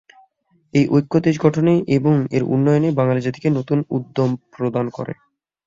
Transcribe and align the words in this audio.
এই 0.73 0.85
ঐক্য 0.91 1.13
দেশ 1.19 1.35
গঠনে 1.39 1.73
এবং 1.97 2.15
এর 2.31 2.43
উন্নয়নে 2.45 2.89
বাঙালিজাতিকে 2.91 3.49
নতুন 3.49 3.79
উদ্যম 3.89 4.29
প্রদান 4.53 4.85
করে। 4.89 5.13